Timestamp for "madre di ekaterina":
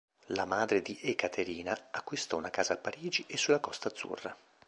0.45-1.89